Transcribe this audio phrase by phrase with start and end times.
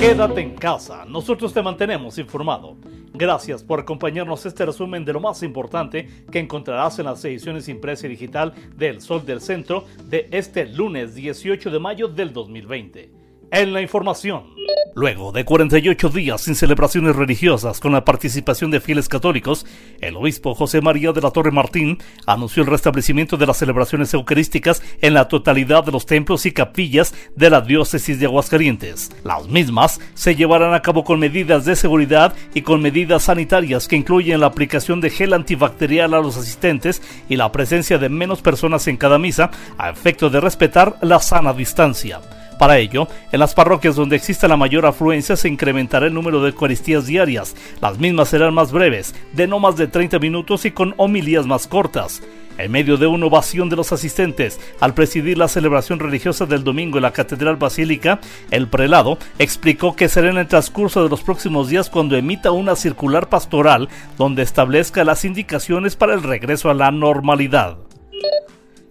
[0.00, 2.74] Quédate en casa, nosotros te mantenemos informado.
[3.12, 8.06] Gracias por acompañarnos este resumen de lo más importante que encontrarás en las ediciones impresa
[8.06, 13.10] y digital del Sol del Centro de este lunes 18 de mayo del 2020
[13.50, 14.54] en la información.
[14.94, 19.64] Luego de 48 días sin celebraciones religiosas con la participación de fieles católicos,
[20.00, 24.82] el obispo José María de la Torre Martín anunció el restablecimiento de las celebraciones eucarísticas
[25.00, 29.10] en la totalidad de los templos y capillas de la diócesis de Aguascalientes.
[29.22, 33.96] Las mismas se llevarán a cabo con medidas de seguridad y con medidas sanitarias que
[33.96, 38.88] incluyen la aplicación de gel antibacterial a los asistentes y la presencia de menos personas
[38.88, 42.20] en cada misa a efecto de respetar la sana distancia.
[42.60, 46.50] Para ello, en las parroquias donde exista la mayor afluencia se incrementará el número de
[46.50, 47.56] Eucaristías diarias.
[47.80, 51.66] Las mismas serán más breves, de no más de 30 minutos y con homilías más
[51.66, 52.22] cortas.
[52.58, 56.98] En medio de una ovación de los asistentes, al presidir la celebración religiosa del domingo
[56.98, 58.20] en la Catedral Basílica,
[58.50, 62.76] el prelado explicó que será en el transcurso de los próximos días cuando emita una
[62.76, 67.78] circular pastoral donde establezca las indicaciones para el regreso a la normalidad.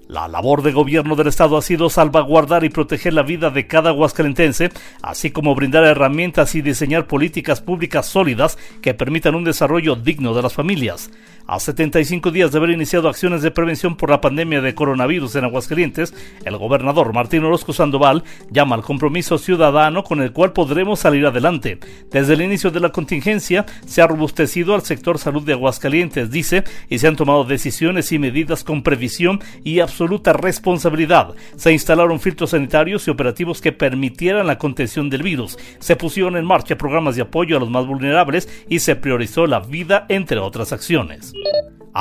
[0.10, 3.94] La labor de gobierno del Estado ha sido salvaguardar y proteger la vida de cada
[3.94, 4.72] huascalentense,
[5.04, 10.42] así como brindar herramientas y diseñar políticas públicas sólidas que permitan un desarrollo digno de
[10.42, 11.12] las familias.
[11.46, 15.46] A 75 días de haber iniciado acciones de prevención por la pandemia de coronavirus en
[15.46, 16.14] Aguascalientes,
[16.46, 21.80] el gobernador Martín Orozco Sandoval llama al compromiso ciudadano con el cual podremos salir adelante.
[22.12, 26.64] Desde el inicio de la contingencia se ha robustecido al sector salud de Aguascalientes, dice,
[26.88, 31.36] y se han tomado decisiones y medidas con previsión y absoluta responsabilidad.
[31.58, 35.58] Se instalaron filtros sanitarios y operativos que permitieran la contención del virus.
[35.80, 39.60] Se pusieron en marcha programas de apoyo a los más vulnerables y se priorizó la
[39.60, 41.34] vida, entre otras acciones.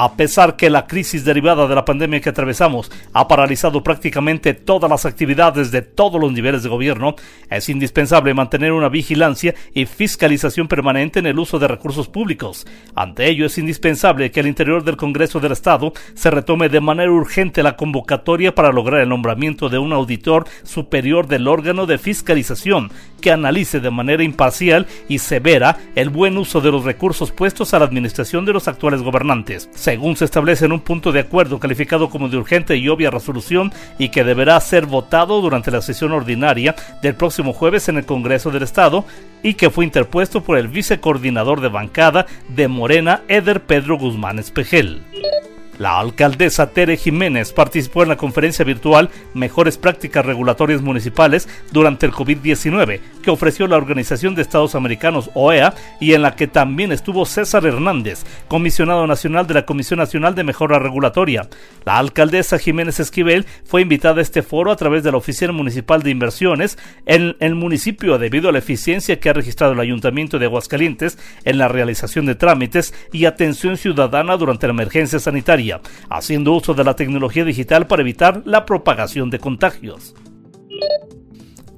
[0.01, 4.89] A pesar que la crisis derivada de la pandemia que atravesamos ha paralizado prácticamente todas
[4.89, 7.17] las actividades de todos los niveles de gobierno,
[7.51, 12.65] es indispensable mantener una vigilancia y fiscalización permanente en el uso de recursos públicos.
[12.95, 17.11] Ante ello es indispensable que al interior del Congreso del Estado se retome de manera
[17.11, 22.93] urgente la convocatoria para lograr el nombramiento de un auditor superior del órgano de fiscalización
[23.21, 27.81] que analice de manera imparcial y severa el buen uso de los recursos puestos a
[27.81, 32.10] la administración de los actuales gobernantes según se establece en un punto de acuerdo calificado
[32.10, 36.76] como de urgente y obvia resolución y que deberá ser votado durante la sesión ordinaria
[37.00, 39.06] del próximo jueves en el Congreso del Estado
[39.43, 45.00] y que fue interpuesto por el vicecoordinador de bancada de Morena, Eder Pedro Guzmán Espejel.
[45.78, 52.12] La alcaldesa Tere Jiménez participó en la conferencia virtual Mejores Prácticas Regulatorias Municipales durante el
[52.12, 57.27] COVID-19 que ofreció la Organización de Estados Americanos OEA y en la que también estuvo
[57.27, 61.47] César Hernández, comisionado nacional de la Comisión Nacional de Mejora Regulatoria.
[61.84, 66.03] La alcaldesa Jiménez Esquivel fue invitada a este foro a través de la Oficina Municipal
[66.03, 70.47] de Inversiones en el municipio debido a la eficiencia que ha registrado el Ayuntamiento de
[70.47, 76.72] Aguascalientes en la realización de trámites y atención ciudadana durante la emergencia sanitaria haciendo uso
[76.72, 80.15] de la tecnología digital para evitar la propagación de contagios.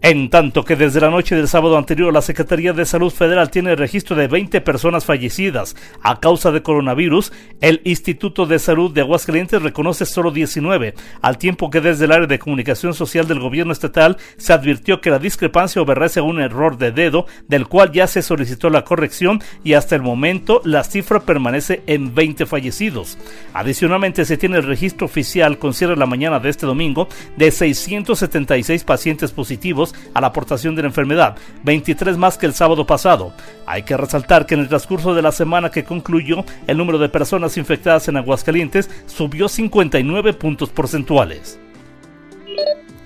[0.02, 3.76] En tanto que desde la noche del sábado anterior la Secretaría de Salud Federal tiene
[3.76, 9.60] registro de 20 personas fallecidas a causa de coronavirus, el Instituto de Salud de Aguascalientes
[9.60, 14.16] reconoce solo 19, al tiempo que desde el área de comunicación social del gobierno estatal
[14.38, 18.22] se advirtió que la discrepancia obedece a un error de dedo, del cual ya se
[18.22, 23.18] solicitó la corrección y hasta el momento la cifra permanece en 20 fallecidos.
[23.52, 27.06] Adicionalmente se tiene el registro oficial con cierre la mañana de este domingo
[27.36, 32.86] de 676 pacientes positivos a la aportación de la enfermedad, 23 más que el sábado
[32.86, 33.32] pasado.
[33.66, 37.08] Hay que resaltar que en el transcurso de la semana que concluyó, el número de
[37.08, 41.58] personas infectadas en Aguascalientes subió 59 puntos porcentuales.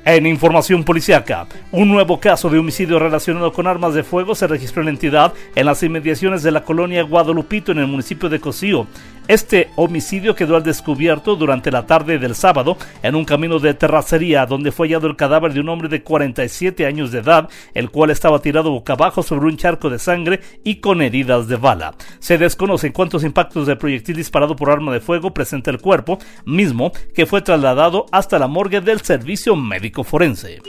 [0.07, 4.83] En información policiaca, un nuevo caso de homicidio relacionado con armas de fuego se registró
[4.83, 8.87] en la entidad en las inmediaciones de la colonia Guadalupito en el municipio de Cocío.
[9.27, 14.45] Este homicidio quedó al descubierto durante la tarde del sábado en un camino de terracería
[14.45, 18.11] donde fue hallado el cadáver de un hombre de 47 años de edad, el cual
[18.11, 21.95] estaba tirado boca abajo sobre un charco de sangre y con heridas de bala.
[22.19, 26.93] Se desconocen cuántos impactos de proyectil disparado por arma de fuego presenta el cuerpo, mismo
[27.15, 30.61] que fue trasladado hasta la morgue del servicio médico forense.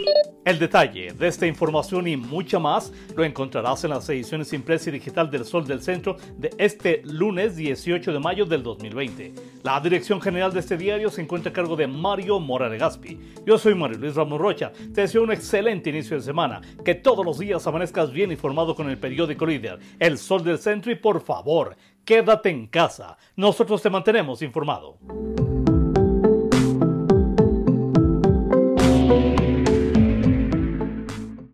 [0.45, 4.93] El detalle de esta información y mucha más lo encontrarás en las ediciones impresa y
[4.93, 9.33] digital del Sol del Centro de este lunes 18 de mayo del 2020.
[9.63, 13.19] La dirección general de este diario se encuentra a cargo de Mario Mora Gaspi.
[13.43, 14.71] Yo soy Mario Luis Ramos Rocha.
[14.93, 16.61] Te deseo un excelente inicio de semana.
[16.85, 20.91] Que todos los días amanezcas bien informado con el periódico líder, El Sol del Centro
[20.91, 21.75] y por favor,
[22.05, 23.17] quédate en casa.
[23.35, 24.99] Nosotros te mantenemos informado.